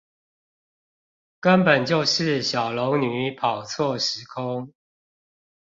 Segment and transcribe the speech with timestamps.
[1.39, 4.73] 根本就是小龍女跑錯時空